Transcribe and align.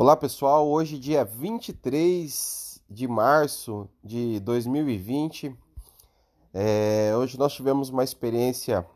Olá 0.00 0.16
pessoal, 0.16 0.68
hoje 0.68 0.96
dia 0.96 1.24
23 1.24 2.80
de 2.88 3.08
março 3.08 3.88
de 4.04 4.38
2020. 4.38 5.56
É, 6.54 7.12
hoje 7.16 7.36
nós 7.36 7.52
tivemos 7.52 7.88
uma 7.88 8.04
experiência 8.04 8.86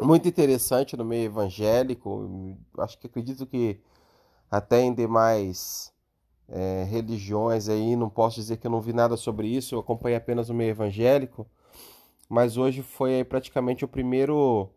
muito 0.00 0.28
interessante 0.28 0.96
no 0.96 1.04
meio 1.04 1.24
evangélico. 1.24 2.56
Acho 2.78 2.96
que 2.96 3.08
acredito 3.08 3.44
que 3.44 3.80
até 4.48 4.82
em 4.82 4.94
demais 4.94 5.92
é, 6.48 6.84
religiões 6.84 7.68
aí, 7.68 7.96
não 7.96 8.08
posso 8.08 8.36
dizer 8.36 8.58
que 8.58 8.68
eu 8.68 8.70
não 8.70 8.80
vi 8.80 8.92
nada 8.92 9.16
sobre 9.16 9.48
isso, 9.48 9.74
eu 9.74 9.80
acompanhei 9.80 10.16
apenas 10.16 10.48
o 10.48 10.54
meio 10.54 10.70
evangélico. 10.70 11.44
Mas 12.28 12.56
hoje 12.56 12.82
foi 12.82 13.24
praticamente 13.24 13.84
o 13.84 13.88
primeiro, 13.88 14.70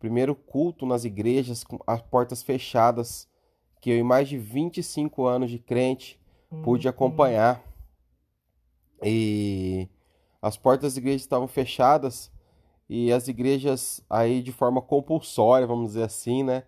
primeiro 0.00 0.34
culto 0.34 0.84
nas 0.84 1.04
igrejas 1.04 1.62
com 1.62 1.78
as 1.86 2.02
portas 2.02 2.42
fechadas 2.42 3.27
que 3.80 3.90
eu, 3.90 3.98
em 3.98 4.02
mais 4.02 4.28
de 4.28 4.36
25 4.36 5.26
anos 5.26 5.50
de 5.50 5.58
crente, 5.58 6.18
pude 6.62 6.86
uhum. 6.86 6.90
acompanhar. 6.90 7.62
E 9.02 9.88
as 10.42 10.56
portas 10.56 10.92
das 10.92 10.96
igrejas 10.96 11.22
estavam 11.22 11.46
fechadas 11.46 12.30
e 12.88 13.12
as 13.12 13.28
igrejas 13.28 14.00
aí 14.08 14.42
de 14.42 14.52
forma 14.52 14.80
compulsória, 14.80 15.66
vamos 15.66 15.88
dizer 15.88 16.04
assim, 16.04 16.42
né? 16.42 16.64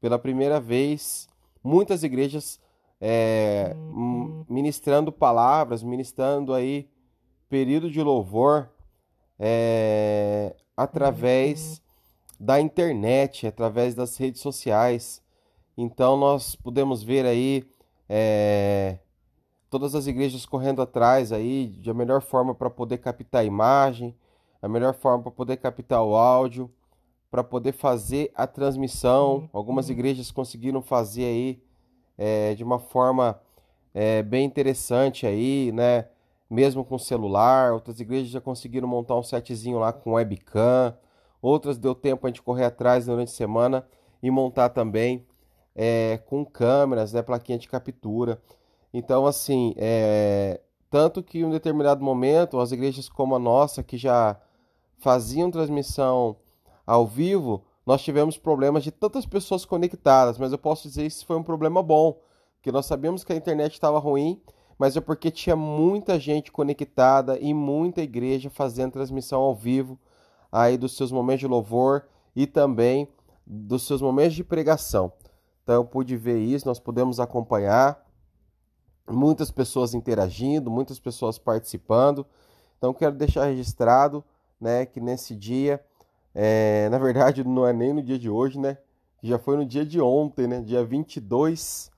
Pela 0.00 0.18
primeira 0.18 0.60
vez, 0.60 1.28
muitas 1.62 2.02
igrejas 2.02 2.60
é, 3.00 3.74
ministrando 4.48 5.10
palavras, 5.10 5.82
ministrando 5.82 6.52
aí 6.52 6.88
período 7.48 7.90
de 7.90 8.02
louvor 8.02 8.70
é, 9.38 10.54
através 10.76 11.78
uhum. 11.78 12.46
da 12.46 12.60
internet, 12.60 13.46
através 13.46 13.94
das 13.94 14.16
redes 14.16 14.40
sociais. 14.40 15.21
Então 15.76 16.16
nós 16.16 16.54
podemos 16.54 17.02
ver 17.02 17.24
aí 17.24 17.64
é, 18.08 18.98
todas 19.70 19.94
as 19.94 20.06
igrejas 20.06 20.44
correndo 20.44 20.82
atrás 20.82 21.32
aí 21.32 21.68
de 21.68 21.90
a 21.90 21.94
melhor 21.94 22.20
forma 22.20 22.54
para 22.54 22.68
poder 22.68 22.98
captar 22.98 23.40
a 23.40 23.44
imagem, 23.44 24.14
a 24.60 24.68
melhor 24.68 24.94
forma 24.94 25.22
para 25.22 25.32
poder 25.32 25.56
captar 25.56 26.02
o 26.02 26.14
áudio, 26.14 26.70
para 27.30 27.42
poder 27.42 27.72
fazer 27.72 28.30
a 28.34 28.46
transmissão. 28.46 29.36
Uhum. 29.36 29.48
Algumas 29.52 29.88
igrejas 29.88 30.30
conseguiram 30.30 30.82
fazer 30.82 31.24
aí 31.24 31.62
é, 32.18 32.54
de 32.54 32.62
uma 32.62 32.78
forma 32.78 33.40
é, 33.94 34.22
bem 34.22 34.44
interessante 34.44 35.26
aí, 35.26 35.72
né? 35.72 36.06
Mesmo 36.50 36.84
com 36.84 36.98
celular, 36.98 37.72
outras 37.72 37.98
igrejas 37.98 38.28
já 38.28 38.40
conseguiram 38.42 38.86
montar 38.86 39.16
um 39.16 39.22
setzinho 39.22 39.78
lá 39.78 39.90
com 39.90 40.12
webcam, 40.12 40.94
outras 41.40 41.78
deu 41.78 41.94
tempo 41.94 42.26
a 42.26 42.28
gente 42.28 42.42
correr 42.42 42.66
atrás 42.66 43.06
durante 43.06 43.28
a 43.28 43.34
semana 43.34 43.86
e 44.22 44.30
montar 44.30 44.68
também 44.68 45.26
é, 45.74 46.18
com 46.26 46.44
câmeras, 46.44 47.12
né, 47.12 47.22
plaquinha 47.22 47.58
de 47.58 47.68
captura. 47.68 48.40
Então, 48.92 49.26
assim, 49.26 49.74
é, 49.76 50.60
tanto 50.90 51.22
que 51.22 51.38
em 51.38 51.44
um 51.44 51.50
determinado 51.50 52.04
momento, 52.04 52.60
as 52.60 52.72
igrejas 52.72 53.08
como 53.08 53.34
a 53.34 53.38
nossa, 53.38 53.82
que 53.82 53.96
já 53.96 54.38
faziam 54.98 55.50
transmissão 55.50 56.36
ao 56.86 57.06
vivo, 57.06 57.64
nós 57.86 58.02
tivemos 58.02 58.38
problemas 58.38 58.84
de 58.84 58.90
tantas 58.90 59.26
pessoas 59.26 59.64
conectadas, 59.64 60.38
mas 60.38 60.52
eu 60.52 60.58
posso 60.58 60.86
dizer 60.88 61.02
que 61.02 61.08
isso 61.08 61.26
foi 61.26 61.36
um 61.36 61.42
problema 61.42 61.82
bom, 61.82 62.20
que 62.60 62.70
nós 62.70 62.86
sabíamos 62.86 63.24
que 63.24 63.32
a 63.32 63.36
internet 63.36 63.72
estava 63.72 63.98
ruim, 63.98 64.40
mas 64.78 64.96
é 64.96 65.00
porque 65.00 65.30
tinha 65.30 65.56
muita 65.56 66.18
gente 66.18 66.52
conectada 66.52 67.38
e 67.38 67.52
muita 67.52 68.02
igreja 68.02 68.50
fazendo 68.50 68.92
transmissão 68.92 69.40
ao 69.40 69.54
vivo 69.54 69.98
aí 70.50 70.76
dos 70.76 70.96
seus 70.96 71.10
momentos 71.10 71.40
de 71.40 71.46
louvor 71.46 72.04
e 72.36 72.46
também 72.46 73.08
dos 73.46 73.86
seus 73.86 74.02
momentos 74.02 74.34
de 74.34 74.44
pregação. 74.44 75.12
Então 75.62 75.76
eu 75.76 75.84
pude 75.84 76.16
ver 76.16 76.38
isso, 76.38 76.66
nós 76.66 76.80
pudemos 76.80 77.20
acompanhar 77.20 78.04
muitas 79.08 79.50
pessoas 79.50 79.94
interagindo, 79.94 80.70
muitas 80.70 80.98
pessoas 80.98 81.38
participando. 81.38 82.26
Então 82.78 82.92
quero 82.92 83.14
deixar 83.14 83.44
registrado, 83.46 84.24
né, 84.60 84.86
que 84.86 85.00
nesse 85.00 85.34
dia, 85.34 85.84
é, 86.34 86.88
na 86.88 86.98
verdade 86.98 87.42
não 87.44 87.66
é 87.66 87.72
nem 87.72 87.92
no 87.92 88.02
dia 88.02 88.18
de 88.18 88.28
hoje, 88.28 88.58
né, 88.58 88.78
já 89.22 89.38
foi 89.38 89.56
no 89.56 89.64
dia 89.64 89.84
de 89.86 90.00
ontem, 90.00 90.46
né, 90.46 90.60
dia 90.60 90.84
22 90.84 91.90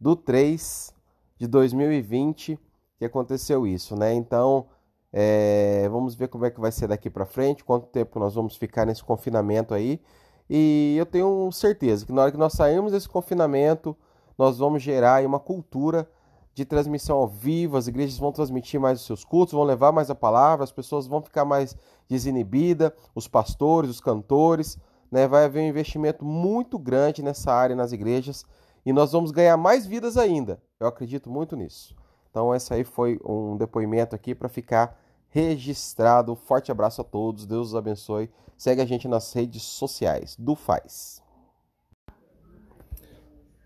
do 0.00 0.14
3 0.14 0.94
de 1.38 1.46
2020 1.46 2.58
que 3.02 3.04
aconteceu 3.04 3.66
isso, 3.66 3.96
né? 3.96 4.14
Então, 4.14 4.66
é, 5.12 5.88
vamos 5.88 6.14
ver 6.14 6.28
como 6.28 6.46
é 6.46 6.50
que 6.50 6.60
vai 6.60 6.70
ser 6.70 6.86
daqui 6.86 7.10
para 7.10 7.26
frente, 7.26 7.64
quanto 7.64 7.88
tempo 7.88 8.18
nós 8.20 8.34
vamos 8.36 8.56
ficar 8.56 8.86
nesse 8.86 9.02
confinamento 9.02 9.74
aí. 9.74 10.00
E 10.48 10.94
eu 10.98 11.06
tenho 11.06 11.50
certeza 11.52 12.04
que 12.04 12.12
na 12.12 12.22
hora 12.22 12.32
que 12.32 12.38
nós 12.38 12.52
sairmos 12.52 12.92
desse 12.92 13.08
confinamento, 13.08 13.96
nós 14.36 14.58
vamos 14.58 14.82
gerar 14.82 15.24
uma 15.24 15.38
cultura 15.40 16.08
de 16.54 16.64
transmissão 16.64 17.16
ao 17.16 17.26
vivo, 17.26 17.76
as 17.76 17.86
igrejas 17.86 18.18
vão 18.18 18.30
transmitir 18.30 18.78
mais 18.78 19.00
os 19.00 19.06
seus 19.06 19.24
cultos, 19.24 19.54
vão 19.54 19.64
levar 19.64 19.92
mais 19.92 20.10
a 20.10 20.14
palavra, 20.14 20.64
as 20.64 20.72
pessoas 20.72 21.06
vão 21.06 21.22
ficar 21.22 21.44
mais 21.44 21.74
desinibidas, 22.08 22.92
os 23.14 23.26
pastores, 23.26 23.90
os 23.90 24.00
cantores, 24.00 24.78
né? 25.10 25.26
Vai 25.26 25.44
haver 25.44 25.62
um 25.62 25.68
investimento 25.68 26.24
muito 26.24 26.78
grande 26.78 27.22
nessa 27.22 27.52
área 27.52 27.74
nas 27.74 27.92
igrejas 27.92 28.44
e 28.84 28.92
nós 28.92 29.12
vamos 29.12 29.30
ganhar 29.30 29.56
mais 29.56 29.86
vidas 29.86 30.16
ainda. 30.16 30.60
Eu 30.78 30.86
acredito 30.86 31.30
muito 31.30 31.56
nisso. 31.56 31.94
Então, 32.30 32.54
esse 32.54 32.72
aí 32.72 32.84
foi 32.84 33.20
um 33.24 33.56
depoimento 33.56 34.14
aqui 34.16 34.34
para 34.34 34.48
ficar 34.48 34.98
registrado. 35.32 36.36
Forte 36.36 36.70
abraço 36.70 37.00
a 37.00 37.04
todos, 37.04 37.46
Deus 37.46 37.68
os 37.68 37.74
abençoe. 37.74 38.30
Segue 38.56 38.82
a 38.82 38.86
gente 38.86 39.08
nas 39.08 39.32
redes 39.32 39.62
sociais 39.62 40.36
do 40.38 40.54
Faz. 40.54 41.22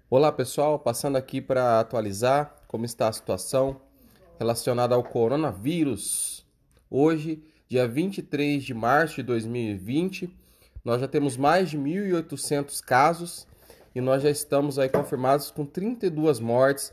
Olá 0.08 0.30
pessoal, 0.30 0.78
passando 0.78 1.16
aqui 1.16 1.40
para 1.40 1.80
atualizar 1.80 2.54
como 2.68 2.84
está 2.84 3.08
a 3.08 3.12
situação 3.12 3.80
relacionada 4.38 4.94
ao 4.94 5.02
coronavírus. 5.02 6.46
Hoje, 6.88 7.42
dia 7.68 7.88
23 7.88 8.62
de 8.62 8.72
março 8.72 9.16
de 9.16 9.24
2020, 9.24 10.30
nós 10.84 11.00
já 11.00 11.08
temos 11.08 11.36
mais 11.36 11.70
de 11.70 11.76
1.800 11.76 12.80
casos 12.80 13.48
e 13.92 14.00
nós 14.00 14.22
já 14.22 14.30
estamos 14.30 14.78
aí 14.78 14.88
confirmados 14.88 15.50
com 15.50 15.66
32 15.66 16.38
mortes 16.38 16.92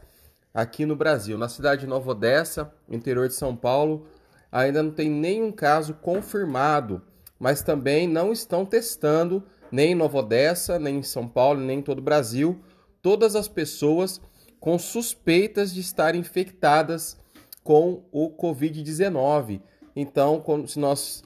aqui 0.52 0.84
no 0.84 0.96
Brasil. 0.96 1.38
Na 1.38 1.48
cidade 1.48 1.82
de 1.82 1.88
Nova 1.88 2.10
Odessa, 2.10 2.74
interior 2.90 3.28
de 3.28 3.36
São 3.36 3.56
Paulo, 3.56 4.08
ainda 4.54 4.84
não 4.84 4.92
tem 4.92 5.10
nenhum 5.10 5.52
caso 5.52 5.96
confirmado, 5.96 7.02
mas 7.40 7.64
também 7.64 8.08
não 8.08 8.32
estão 8.32 8.64
testando 8.64 9.44
nem 9.72 9.94
em 9.94 9.96
Nova 9.96 10.20
Odessa, 10.20 10.78
nem 10.78 11.00
em 11.00 11.04
São 11.04 11.28
Paulo, 11.28 11.60
nem 11.60 11.80
em 11.80 11.82
todo 11.82 11.98
o 11.98 12.04
Brasil, 12.04 12.62
todas 13.02 13.36
as 13.36 13.48
pessoas 13.48 14.22
com 14.60 14.78
suspeitas 14.78 15.74
de 15.74 15.82
estarem 15.82 16.22
infectadas 16.22 17.18
com 17.64 18.04
o 18.12 18.30
Covid-19. 18.30 19.60
Então, 19.96 20.44
se 20.68 20.78
nós 20.78 21.24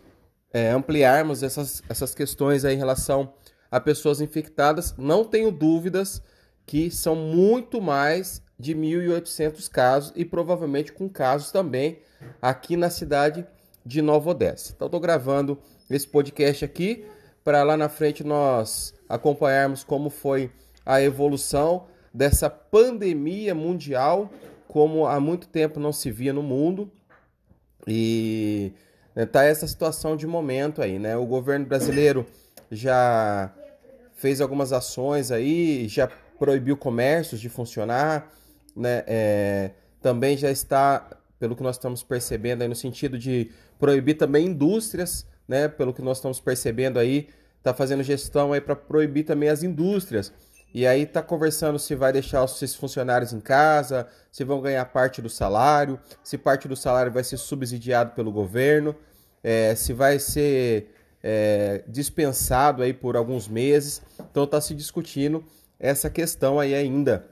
é, 0.53 0.69
ampliarmos 0.69 1.43
essas, 1.43 1.83
essas 1.89 2.15
questões 2.15 2.63
em 2.63 2.77
relação 2.77 3.33
a 3.69 3.81
pessoas 3.81 4.21
infectadas, 4.21 4.95
não 4.97 5.25
tenho 5.25 5.51
dúvidas 5.51 6.21
que 6.65 6.89
são 6.89 7.15
muito 7.15 7.81
mais 7.81 8.41
de 8.57 8.73
1.800 8.73 9.69
casos 9.69 10.13
e 10.15 10.23
provavelmente 10.23 10.93
com 10.93 11.09
casos 11.09 11.51
também 11.51 11.99
aqui 12.41 12.75
na 12.77 12.89
cidade 12.89 13.45
de 13.85 14.01
Nova 14.01 14.31
Odessa. 14.31 14.73
Então, 14.75 14.87
estou 14.87 14.99
gravando 14.99 15.57
esse 15.89 16.07
podcast 16.07 16.65
aqui 16.65 17.05
para 17.43 17.63
lá 17.63 17.77
na 17.77 17.87
frente 17.87 18.23
nós 18.23 18.93
acompanharmos 19.07 19.83
como 19.83 20.09
foi 20.09 20.51
a 20.85 21.01
evolução 21.01 21.85
dessa 22.13 22.49
pandemia 22.49 23.55
mundial, 23.55 24.29
como 24.67 25.05
há 25.05 25.19
muito 25.19 25.47
tempo 25.47 25.79
não 25.79 25.93
se 25.93 26.11
via 26.11 26.33
no 26.33 26.43
mundo. 26.43 26.91
E 27.87 28.73
né, 29.15 29.27
essa 29.47 29.65
situação 29.65 30.15
de 30.15 30.27
momento 30.27 30.81
aí, 30.81 30.99
né? 30.99 31.15
O 31.15 31.25
governo 31.25 31.65
brasileiro 31.65 32.25
já 32.69 33.53
fez 34.15 34.41
algumas 34.41 34.73
ações 34.73 35.31
aí, 35.31 35.87
já 35.87 36.07
proibiu 36.37 36.75
comércios 36.75 37.39
de 37.39 37.49
funcionar, 37.49 38.31
né? 38.75 39.03
É, 39.07 39.71
também 40.01 40.37
já 40.37 40.51
está, 40.51 41.16
pelo 41.39 41.55
que 41.55 41.63
nós 41.63 41.75
estamos 41.75 42.03
percebendo 42.03 42.61
aí, 42.61 42.67
no 42.67 42.75
sentido 42.75 43.17
de 43.17 43.51
proibir 43.79 44.15
também 44.15 44.47
indústrias, 44.47 45.25
né? 45.47 45.67
Pelo 45.67 45.93
que 45.93 46.01
nós 46.01 46.17
estamos 46.17 46.39
percebendo 46.39 46.99
aí, 46.99 47.29
está 47.57 47.73
fazendo 47.73 48.03
gestão 48.03 48.53
aí 48.53 48.61
para 48.61 48.75
proibir 48.75 49.23
também 49.23 49.49
as 49.49 49.63
indústrias. 49.63 50.33
E 50.73 50.85
aí 50.85 51.03
está 51.03 51.23
conversando 51.23 51.79
se 51.79 51.95
vai 51.95 52.11
deixar 52.11 52.43
os 52.43 52.59
seus 52.59 52.75
funcionários 52.75 53.33
em 53.33 53.39
casa, 53.39 54.07
se 54.31 54.43
vão 54.43 54.61
ganhar 54.61 54.85
parte 54.85 55.21
do 55.21 55.29
salário, 55.29 55.99
se 56.23 56.37
parte 56.37 56.67
do 56.67 56.75
salário 56.75 57.11
vai 57.11 57.23
ser 57.23 57.37
subsidiado 57.37 58.11
pelo 58.11 58.31
governo, 58.31 58.95
é, 59.43 59.73
se 59.75 59.93
vai 59.93 60.19
ser 60.19 60.93
é, 61.23 61.83
dispensado 61.87 62.83
aí 62.83 62.93
por 62.93 63.15
alguns 63.15 63.47
meses. 63.47 64.01
Então 64.29 64.43
está 64.43 64.59
se 64.59 64.75
discutindo 64.75 65.43
essa 65.79 66.09
questão 66.09 66.59
aí 66.59 66.75
ainda. 66.75 67.25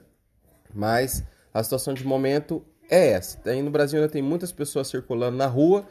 Mas 0.74 1.22
a 1.52 1.62
situação 1.62 1.94
de 1.94 2.04
momento 2.04 2.64
é 2.88 3.08
essa. 3.08 3.38
Aí 3.44 3.62
no 3.62 3.70
Brasil 3.70 3.98
ainda 3.98 4.10
tem 4.10 4.22
muitas 4.22 4.52
pessoas 4.52 4.88
circulando 4.88 5.36
na 5.36 5.46
rua, 5.46 5.86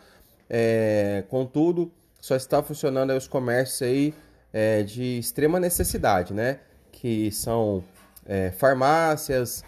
é, 0.50 1.24
contudo, 1.30 1.92
só 2.20 2.36
está 2.36 2.62
funcionando 2.64 3.12
os 3.14 3.28
comércios 3.28 3.82
aí 3.82 4.14
é, 4.54 4.84
de 4.84 5.20
extrema 5.20 5.60
necessidade, 5.60 6.34
né? 6.34 6.60
Que 6.92 7.32
são 7.32 7.84
é, 8.26 8.52
farmácias, 8.52 9.64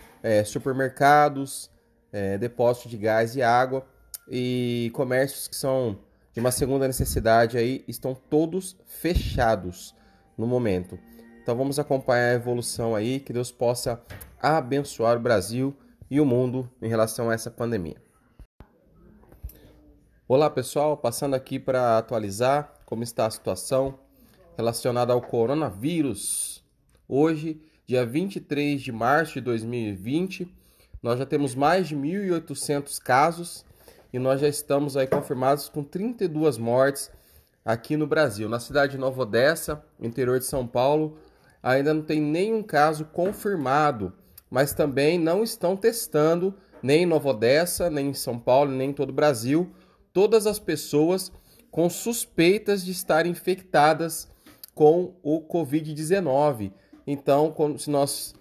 supermercados, 0.45 1.69
depósito 2.37 2.89
de 2.89 2.97
gás 2.97 3.35
e 3.37 3.41
água 3.41 3.85
e 4.27 4.91
comércios 4.93 5.47
que 5.47 5.55
são 5.55 5.97
de 6.33 6.39
uma 6.39 6.51
segunda 6.51 6.85
necessidade 6.85 7.57
aí 7.57 7.83
estão 7.87 8.13
todos 8.13 8.75
fechados 8.85 9.95
no 10.37 10.45
momento. 10.45 10.99
Então 11.41 11.55
vamos 11.55 11.79
acompanhar 11.79 12.31
a 12.31 12.33
evolução 12.33 12.93
aí, 12.93 13.21
que 13.21 13.31
Deus 13.31 13.51
possa 13.51 14.01
abençoar 14.41 15.15
o 15.15 15.19
Brasil 15.19 15.73
e 16.09 16.21
o 16.21 16.25
mundo 16.25 16.69
em 16.81 16.87
relação 16.87 17.29
a 17.29 17.33
essa 17.33 17.51
pandemia. 17.51 17.97
Olá 20.27 20.49
pessoal, 20.49 20.97
passando 20.97 21.35
aqui 21.35 21.59
para 21.59 21.97
atualizar 21.97 22.73
como 22.85 23.03
está 23.03 23.25
a 23.25 23.31
situação 23.31 23.99
relacionada 24.57 25.13
ao 25.13 25.21
coronavírus. 25.21 26.63
Hoje, 27.07 27.61
dia 27.85 28.05
23 28.05 28.81
de 28.81 28.91
março 28.91 29.35
de 29.35 29.41
2020, 29.41 30.47
nós 31.01 31.19
já 31.19 31.25
temos 31.25 31.55
mais 31.55 31.87
de 31.87 31.95
1.800 31.95 32.99
casos 33.01 33.65
e 34.11 34.19
nós 34.19 34.41
já 34.41 34.47
estamos 34.47 34.97
aí 34.97 35.07
confirmados 35.07 35.69
com 35.69 35.83
32 35.83 36.57
mortes 36.57 37.11
aqui 37.63 37.95
no 37.95 38.07
Brasil. 38.07 38.49
Na 38.49 38.59
cidade 38.59 38.93
de 38.93 38.97
Nova 38.97 39.21
Odessa, 39.21 39.83
interior 39.99 40.39
de 40.39 40.45
São 40.45 40.65
Paulo, 40.65 41.17
ainda 41.61 41.93
não 41.93 42.01
tem 42.01 42.21
nenhum 42.21 42.63
caso 42.63 43.05
confirmado, 43.05 44.13
mas 44.49 44.73
também 44.73 45.19
não 45.19 45.43
estão 45.43 45.75
testando 45.75 46.53
nem 46.81 47.03
em 47.03 47.05
Nova 47.05 47.29
Odessa, 47.29 47.89
nem 47.89 48.09
em 48.09 48.13
São 48.13 48.37
Paulo, 48.39 48.71
nem 48.71 48.91
em 48.91 48.93
todo 48.93 49.09
o 49.09 49.13
Brasil, 49.13 49.71
todas 50.13 50.47
as 50.47 50.59
pessoas 50.59 51.31
com 51.71 51.89
suspeitas 51.89 52.83
de 52.83 52.91
estarem 52.91 53.31
infectadas 53.31 54.27
com 54.73 55.15
o 55.21 55.41
Covid-19. 55.41 56.71
Então, 57.05 57.53
se 57.77 57.89
nós 57.89 58.35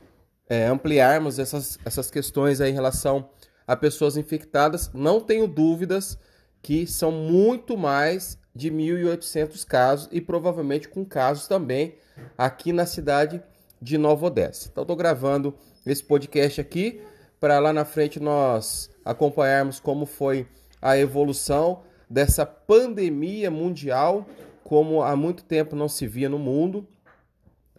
é, 0.49 0.67
ampliarmos 0.67 1.39
essas, 1.39 1.79
essas 1.85 2.11
questões 2.11 2.61
em 2.61 2.73
relação 2.73 3.29
a 3.67 3.75
pessoas 3.77 4.17
infectadas, 4.17 4.91
não 4.95 5.21
tenho 5.21 5.49
dúvidas 5.49 6.19
que 6.63 6.87
são 6.87 7.11
muito 7.11 7.77
mais 7.77 8.39
de 8.55 8.71
1.800 8.71 9.65
casos 9.67 10.09
e 10.13 10.21
provavelmente 10.21 10.89
com 10.89 11.05
casos 11.05 11.47
também 11.47 11.97
aqui 12.39 12.73
na 12.73 12.87
cidade 12.87 13.43
de 13.81 13.99
Nova 13.99 14.27
Odessa. 14.27 14.69
Então, 14.71 14.83
estou 14.83 14.97
gravando 14.97 15.55
esse 15.87 16.03
podcast 16.03 16.61
aqui 16.61 17.01
para 17.39 17.59
lá 17.59 17.73
na 17.73 17.85
frente 17.85 18.19
nós 18.19 18.91
acompanharmos 19.05 19.79
como 19.79 20.05
foi 20.05 20.47
a 20.83 20.99
evolução 20.99 21.83
dessa 22.09 22.45
pandemia 22.45 23.51
mundial, 23.51 24.27
como 24.65 25.03
há 25.03 25.15
muito 25.15 25.45
tempo 25.45 25.77
não 25.77 25.89
se 25.89 26.07
via 26.07 26.29
no 26.29 26.39
mundo. 26.39 26.87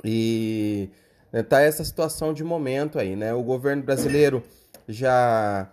E 0.03 0.89
né, 1.31 1.43
tá 1.43 1.61
essa 1.61 1.83
situação 1.83 2.33
de 2.33 2.43
momento 2.43 2.97
aí, 2.97 3.15
né? 3.15 3.33
O 3.33 3.43
governo 3.43 3.83
brasileiro 3.83 4.43
já 4.87 5.69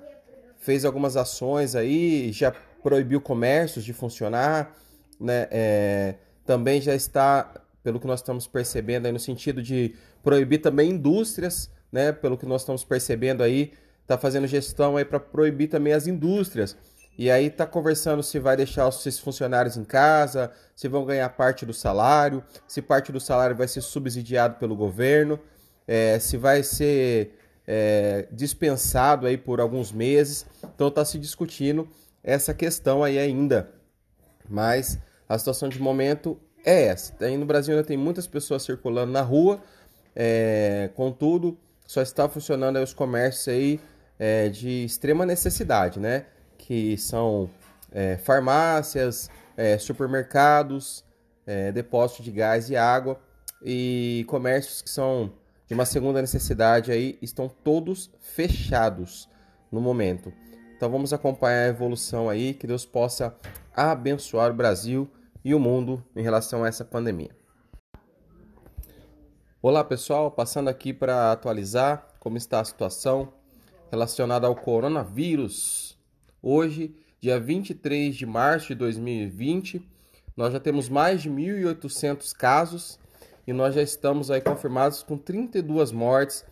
fez 0.59 0.85
algumas 0.85 1.17
ações 1.17 1.77
aí, 1.77 2.33
já 2.33 2.53
proibiu 2.83 3.21
comércios 3.21 3.85
de 3.85 3.93
funcionar, 3.93 4.75
né? 5.21 5.47
É, 5.51 6.15
também 6.45 6.81
já 6.81 6.95
está, 6.95 7.61
pelo 7.83 8.01
que 8.01 8.07
nós 8.07 8.21
estamos 8.21 8.47
percebendo 8.47 9.07
aí, 9.07 9.13
no 9.13 9.21
sentido 9.21 9.63
de 9.63 9.95
proibir 10.23 10.59
também 10.59 10.91
indústrias, 10.91 11.71
né? 11.95 12.11
Pelo 12.11 12.37
que 12.37 12.45
nós 12.45 12.63
estamos 12.63 12.83
percebendo 12.83 13.41
aí, 13.41 13.73
está 14.03 14.19
fazendo 14.19 14.49
gestão 14.49 14.97
aí 14.97 15.05
para 15.05 15.21
proibir 15.21 15.69
também 15.69 15.93
as 15.93 16.09
indústrias. 16.09 16.77
E 17.17 17.31
aí 17.31 17.47
está 17.47 17.65
conversando 17.65 18.21
se 18.21 18.41
vai 18.41 18.57
deixar 18.57 18.89
os 18.89 19.01
seus 19.01 19.21
funcionários 19.21 19.77
em 19.77 19.85
casa, 19.85 20.51
se 20.75 20.89
vão 20.89 21.05
ganhar 21.05 21.29
parte 21.29 21.65
do 21.65 21.73
salário, 21.73 22.43
se 22.67 22.83
parte 22.83 23.13
do 23.13 23.21
salário 23.21 23.55
vai 23.55 23.69
ser 23.69 23.81
subsidiado 23.81 24.57
pelo 24.57 24.75
governo, 24.75 25.39
é, 25.87 26.19
se 26.19 26.37
vai 26.37 26.65
ser 26.65 27.39
é, 27.65 28.27
dispensado 28.33 29.29
aí 29.29 29.39
por 29.39 29.61
alguns 29.61 29.93
meses. 29.93 30.45
Então 30.75 30.89
está 30.89 31.05
se 31.05 31.17
discutindo 31.17 31.89
essa 32.25 32.53
questão 32.53 33.05
aí 33.05 33.21
ainda. 33.21 33.71
Mas 34.49 34.99
a 35.29 35.39
situação 35.39 35.69
de 35.69 35.81
momento 35.81 36.37
é 36.65 36.87
essa. 36.87 37.15
Aí 37.21 37.37
no 37.37 37.47
Brasil 37.47 37.73
ainda 37.73 37.87
tem 37.87 37.97
muitas 37.97 38.27
pessoas 38.27 38.65
circulando 38.65 39.13
na 39.13 39.23
rua, 39.23 39.63
é, 40.17 40.91
contudo, 40.97 41.57
só 41.87 42.03
está 42.03 42.29
funcionando 42.29 42.77
os 42.83 42.95
comércios 42.95 43.49
aí 43.49 43.81
é, 44.19 44.49
de 44.49 44.85
extrema 44.85 45.27
necessidade, 45.27 46.01
né? 46.01 46.27
Que 46.57 46.97
são 46.97 47.51
é, 47.93 48.17
farmácias, 48.17 49.31
é, 49.57 49.79
supermercados, 49.79 51.05
é, 51.47 51.71
depósito 51.73 52.23
de 52.23 52.31
gás 52.31 52.71
e 52.71 52.77
água 52.77 53.21
e 53.63 54.25
comércios 54.29 54.83
que 54.83 54.91
são 54.91 55.33
de 55.67 55.75
uma 55.75 55.87
segunda 55.87 56.21
necessidade 56.21 56.93
aí 56.93 57.19
estão 57.23 57.49
todos 57.49 58.11
fechados 58.21 59.29
no 59.73 59.81
momento. 59.81 60.33
Então 60.77 60.91
vamos 60.91 61.13
acompanhar 61.13 61.65
a 61.65 61.69
evolução 61.69 62.29
aí, 62.29 62.53
que 62.53 62.67
Deus 62.67 62.85
possa 62.85 63.35
abençoar 63.75 64.51
o 64.51 64.55
Brasil 64.55 65.09
e 65.45 65.55
o 65.55 65.61
mundo 65.61 66.05
em 66.15 66.23
relação 66.23 66.65
a 66.65 66.69
essa 66.69 66.85
pandemia. 66.85 67.31
Olá 69.67 69.83
pessoal, 69.83 70.31
passando 70.31 70.69
aqui 70.69 70.93
para 70.93 71.33
atualizar 71.33 72.07
como 72.21 72.37
está 72.37 72.61
a 72.61 72.65
situação 72.67 73.33
relacionada 73.91 74.47
ao 74.47 74.55
coronavírus. 74.55 75.97
Hoje, 76.43 76.95
dia 77.19 77.41
23 77.41 78.15
de 78.15 78.27
março 78.27 78.67
de 78.69 78.75
2020, 78.75 79.81
nós 80.37 80.53
já 80.53 80.61
temos 80.61 80.91
mais 80.91 81.23
de 81.23 81.31
1.800 81.31 82.37
casos 82.37 82.99
e 83.47 83.55
nós 83.55 83.75
já 83.75 83.81
estamos 83.81 84.31
aí 84.31 84.43
confirmados 84.43 85.03
com 85.03 85.17
32 85.17 85.93
mortes 85.93 86.45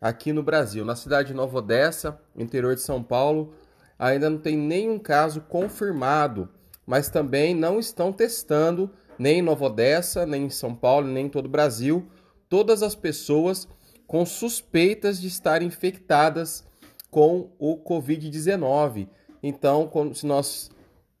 aqui 0.00 0.32
no 0.32 0.42
Brasil. 0.42 0.84
Na 0.84 0.96
cidade 0.96 1.28
de 1.28 1.34
Nova 1.34 1.58
Odessa, 1.58 2.20
interior 2.34 2.74
de 2.74 2.80
São 2.80 3.00
Paulo, 3.00 3.54
ainda 3.96 4.28
não 4.28 4.38
tem 4.38 4.56
nenhum 4.56 4.98
caso 4.98 5.40
confirmado, 5.42 6.48
mas 6.84 7.08
também 7.08 7.54
não 7.54 7.78
estão 7.78 8.12
testando 8.12 8.90
nem 9.16 9.38
em 9.38 9.42
Nova 9.42 9.66
Odessa, 9.66 10.26
nem 10.26 10.46
em 10.46 10.50
São 10.50 10.74
Paulo, 10.74 11.06
nem 11.06 11.26
em 11.26 11.28
todo 11.28 11.46
o 11.46 11.48
Brasil, 11.48 12.10
todas 12.48 12.82
as 12.82 12.94
pessoas 12.94 13.68
com 14.06 14.24
suspeitas 14.24 15.20
de 15.20 15.26
estarem 15.26 15.68
infectadas 15.68 16.64
com 17.10 17.50
o 17.58 17.76
Covid-19. 17.76 19.08
Então, 19.42 19.90
se 20.14 20.26
nós 20.26 20.70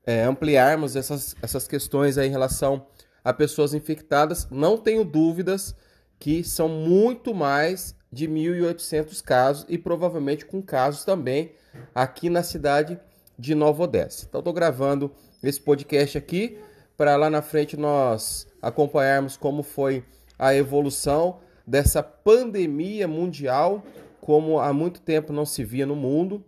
é, 0.04 0.22
ampliarmos 0.22 0.94
essas, 0.94 1.34
essas 1.42 1.66
questões 1.66 2.16
aí 2.16 2.28
em 2.28 2.30
relação 2.30 2.86
a 3.24 3.32
pessoas 3.32 3.74
infectadas, 3.74 4.46
não 4.50 4.78
tenho 4.78 5.04
dúvidas 5.04 5.74
que 6.18 6.44
são 6.44 6.68
muito 6.68 7.34
mais 7.34 7.94
de 8.10 8.28
1.800 8.28 9.22
casos 9.22 9.66
e 9.68 9.76
provavelmente 9.76 10.46
com 10.46 10.62
casos 10.62 11.04
também 11.04 11.52
aqui 11.94 12.30
na 12.30 12.42
cidade 12.42 12.98
de 13.38 13.54
Nova 13.54 13.82
Odessa. 13.82 14.26
Então, 14.28 14.38
estou 14.38 14.54
gravando 14.54 15.12
esse 15.42 15.60
podcast 15.60 16.16
aqui 16.16 16.58
para 16.96 17.16
lá 17.16 17.28
na 17.28 17.42
frente 17.42 17.76
nós 17.76 18.46
acompanharmos 18.62 19.36
como 19.36 19.62
foi 19.62 20.04
a 20.38 20.54
evolução 20.54 21.40
dessa 21.66 22.02
pandemia 22.02 23.08
mundial, 23.08 23.84
como 24.20 24.58
há 24.58 24.72
muito 24.72 25.00
tempo 25.00 25.32
não 25.32 25.44
se 25.44 25.64
via 25.64 25.86
no 25.86 25.96
mundo. 25.96 26.44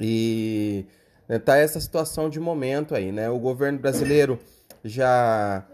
E 0.00 0.86
né, 1.28 1.38
tá 1.38 1.56
essa 1.56 1.80
situação 1.80 2.28
de 2.28 2.40
momento 2.40 2.94
aí, 2.94 3.12
né? 3.12 3.30
O 3.30 3.38
governo 3.38 3.78
brasileiro 3.78 4.38
já 4.84 5.66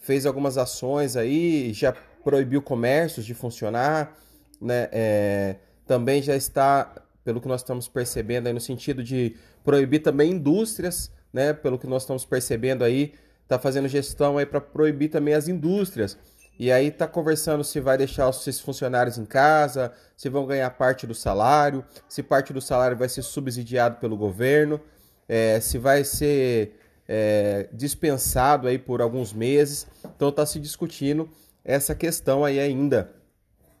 fez 0.00 0.26
algumas 0.26 0.56
ações 0.56 1.16
aí, 1.16 1.72
já 1.72 1.92
proibiu 2.24 2.62
comércios 2.62 3.26
de 3.26 3.34
funcionar, 3.34 4.16
né? 4.60 4.88
É, 4.92 5.56
também 5.86 6.22
já 6.22 6.36
está, 6.36 6.94
pelo 7.24 7.40
que 7.40 7.48
nós 7.48 7.60
estamos 7.60 7.88
percebendo 7.88 8.46
aí, 8.46 8.52
no 8.52 8.60
sentido 8.60 9.02
de 9.02 9.36
proibir 9.64 10.00
também 10.00 10.32
indústrias, 10.32 11.12
né? 11.32 11.52
Pelo 11.52 11.78
que 11.78 11.86
nós 11.86 12.02
estamos 12.02 12.24
percebendo 12.24 12.84
aí, 12.84 13.14
está 13.42 13.58
fazendo 13.58 13.88
gestão 13.88 14.38
aí 14.38 14.46
para 14.46 14.60
proibir 14.60 15.08
também 15.08 15.34
as 15.34 15.48
indústrias. 15.48 16.18
E 16.58 16.72
aí 16.72 16.88
está 16.88 17.06
conversando 17.06 17.62
se 17.62 17.78
vai 17.78 17.96
deixar 17.96 18.28
os 18.28 18.42
seus 18.42 18.58
funcionários 18.58 19.16
em 19.16 19.24
casa, 19.24 19.92
se 20.16 20.28
vão 20.28 20.44
ganhar 20.44 20.68
parte 20.70 21.06
do 21.06 21.14
salário, 21.14 21.84
se 22.08 22.22
parte 22.22 22.52
do 22.52 22.60
salário 22.60 22.96
vai 22.96 23.08
ser 23.08 23.22
subsidiado 23.22 23.96
pelo 24.00 24.16
governo, 24.16 24.80
é, 25.28 25.60
se 25.60 25.78
vai 25.78 26.02
ser 26.02 26.76
é, 27.06 27.68
dispensado 27.72 28.66
aí 28.66 28.76
por 28.76 29.00
alguns 29.00 29.32
meses. 29.32 29.86
Então 30.16 30.30
está 30.30 30.44
se 30.44 30.58
discutindo 30.58 31.28
essa 31.64 31.94
questão 31.94 32.44
aí 32.44 32.58
ainda. 32.58 33.12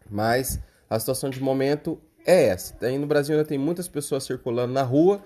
Mas 0.08 0.60
a 0.88 1.00
situação 1.00 1.30
de 1.30 1.42
momento 1.42 2.00
é 2.24 2.44
essa. 2.44 2.74
Aí 2.80 2.96
no 2.96 3.06
Brasil 3.06 3.34
ainda 3.34 3.48
tem 3.48 3.58
muitas 3.58 3.88
pessoas 3.88 4.22
circulando 4.22 4.72
na 4.72 4.82
rua, 4.82 5.20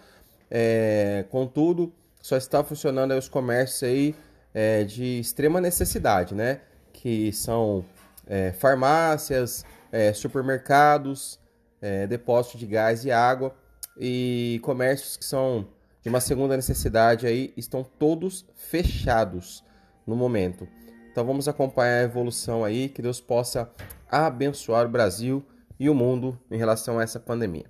é, 0.51 1.27
contudo, 1.31 1.93
só 2.23 2.37
está 2.37 2.65
funcionando 2.65 3.13
os 3.13 3.29
comércios 3.29 3.83
aí 3.83 4.15
é, 4.55 4.85
de 4.85 5.21
extrema 5.21 5.61
necessidade, 5.61 6.35
né? 6.35 6.61
Que 6.93 7.33
são 7.33 7.85
é, 8.27 8.53
farmácias, 8.53 9.65
é, 9.91 10.13
supermercados, 10.13 11.39
é, 11.81 12.07
de 12.07 12.67
gás 12.67 13.05
e 13.05 13.11
água 13.11 13.55
e 13.97 14.61
comércios 14.63 15.17
que 15.17 15.25
são 15.25 15.67
de 16.03 16.09
uma 16.09 16.21
segunda 16.21 16.57
necessidade 16.57 17.27
aí 17.27 17.53
estão 17.57 17.85
todos 17.85 18.45
fechados 18.55 19.65
no 20.07 20.17
momento. 20.17 20.67
Então 21.11 21.25
vamos 21.25 21.47
acompanhar 21.47 22.01
a 22.01 22.05
evolução 22.05 22.65
aí, 22.65 22.89
que 22.89 23.03
Deus 23.03 23.21
possa 23.21 23.71
abençoar 24.11 24.87
o 24.87 24.89
Brasil 24.89 25.45
e 25.79 25.89
o 25.91 25.95
mundo 25.95 26.39
em 26.51 26.57
relação 26.57 26.99
a 26.99 27.03
essa 27.03 27.21
pandemia. 27.21 27.67